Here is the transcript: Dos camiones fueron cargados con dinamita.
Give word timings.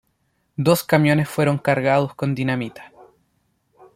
Dos 0.55 0.83
camiones 0.83 1.29
fueron 1.29 1.59
cargados 1.59 2.15
con 2.15 2.33
dinamita. 2.33 2.91